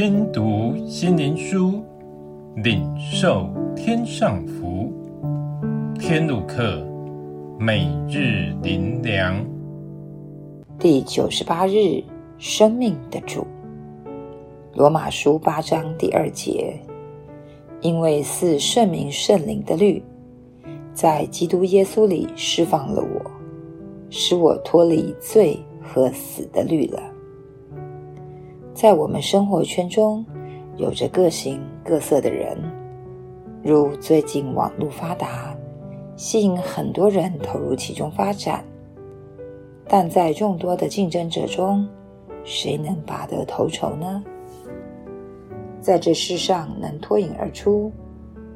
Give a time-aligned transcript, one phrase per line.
[0.00, 1.82] 听读心灵书，
[2.54, 4.92] 领受天上福。
[5.98, 6.86] 天路客，
[7.58, 9.44] 每日灵粮，
[10.78, 12.00] 第九十八日，
[12.38, 13.44] 生命的主。
[14.74, 16.80] 罗马书八章第二节，
[17.80, 20.00] 因为似圣明圣灵的律，
[20.94, 23.30] 在基督耶稣里释放了我，
[24.10, 27.02] 使我脱离罪和死的律了。
[28.78, 30.24] 在我们生活圈中，
[30.76, 32.56] 有着各形各色的人，
[33.60, 35.52] 如最近网络发达，
[36.14, 38.64] 吸引很多人投入其中发展。
[39.88, 41.88] 但在众多的竞争者中，
[42.44, 44.22] 谁能拔得头筹呢？
[45.80, 47.90] 在这世上能脱颖而出，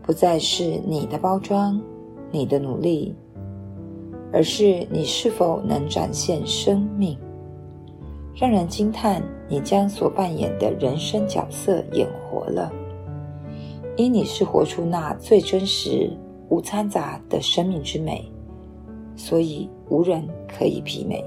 [0.00, 1.78] 不再是你的包装、
[2.30, 3.14] 你的努力，
[4.32, 7.18] 而是你是否能展现生命。
[8.38, 12.70] 让人惊叹，你将所扮演的人生角色演活了，
[13.96, 16.10] 因你是活出那最真实、
[16.50, 18.30] 无掺杂的生命之美，
[19.16, 21.24] 所以无人可以媲美。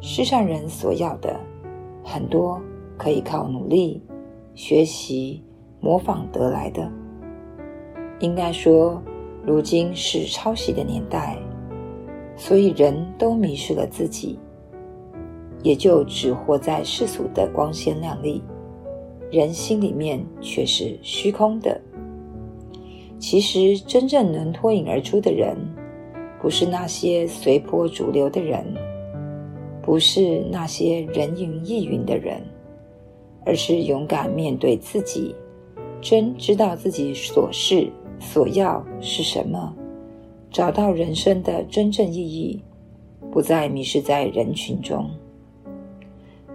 [0.00, 1.38] 世上人所要的
[2.02, 2.60] 很多，
[2.98, 4.02] 可以靠努力、
[4.56, 5.40] 学习、
[5.78, 6.90] 模仿得来的。
[8.18, 9.00] 应该说，
[9.46, 11.38] 如今是抄袭的年代，
[12.34, 14.36] 所以人都迷失了自己。
[15.62, 18.42] 也就只活在世俗的光鲜亮丽，
[19.30, 21.80] 人心里面却是虚空的。
[23.18, 25.56] 其实，真正能脱颖而出的人，
[26.40, 28.64] 不是那些随波逐流的人，
[29.82, 32.40] 不是那些人云亦云的人，
[33.44, 35.34] 而是勇敢面对自己，
[36.00, 39.74] 真知道自己所是所要是什么，
[40.50, 42.62] 找到人生的真正意义，
[43.30, 45.10] 不再迷失在人群中。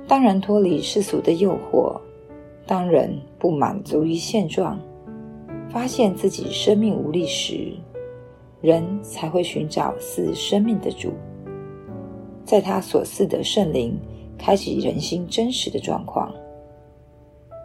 [0.08, 2.00] 当人脱离世俗的诱惑，
[2.68, 4.80] 当人不满足于现状，
[5.68, 7.74] 发现自己生命无力时，
[8.62, 11.12] 人才会寻找赐生命的主，
[12.44, 13.98] 在他所赐的圣灵
[14.38, 16.32] 开启人心真实的状况，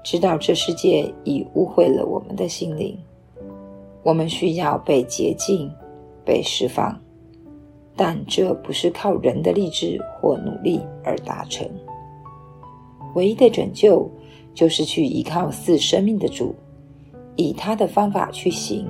[0.03, 2.99] 知道这世界已污秽了我们的心灵，
[4.03, 5.71] 我们需要被洁净、
[6.25, 6.99] 被释放，
[7.95, 11.69] 但这不是靠人的励志或努力而达成。
[13.15, 14.09] 唯一的拯救，
[14.55, 16.55] 就是去依靠赐生命的主，
[17.37, 18.87] 以他的方法去行，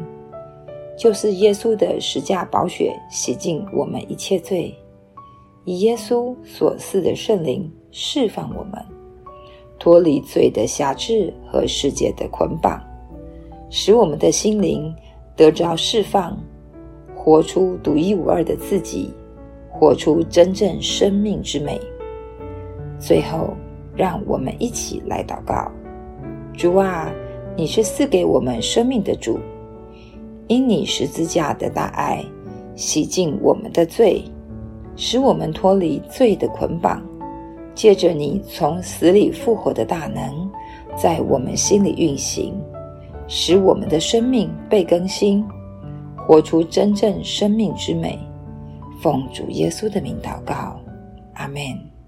[0.97, 4.75] 就是耶稣的十架宝血洗净我们一切罪，
[5.65, 8.73] 以耶稣所赐的圣灵释放我们，
[9.79, 12.83] 脱离罪的辖制和世界的捆绑，
[13.71, 14.95] 使我们的心灵
[15.37, 16.39] 得着释放，
[17.15, 19.11] 活出独一无二的自己，
[19.71, 21.81] 活出真正生命之美。
[22.99, 23.55] 最后。
[24.01, 25.71] 让我们一起来祷告：
[26.55, 27.13] 主啊，
[27.55, 29.39] 你是赐给我们生命的主，
[30.49, 32.25] 因你十字架的大爱，
[32.75, 34.25] 洗净我们的罪，
[34.97, 37.07] 使我们脱离罪的捆绑。
[37.75, 40.51] 借着你从死里复活的大能，
[40.97, 42.55] 在我们心里运行，
[43.29, 45.45] 使我们的生命被更新，
[46.27, 48.19] 活出真正生命之美。
[49.03, 50.81] 奉主耶稣的名祷告，
[51.35, 52.00] 阿门。